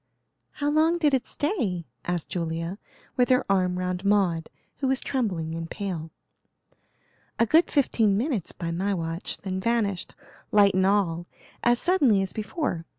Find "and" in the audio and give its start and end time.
5.53-5.69, 10.73-10.87